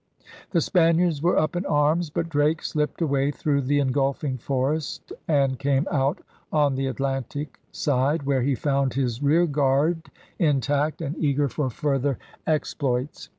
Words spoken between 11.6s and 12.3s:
further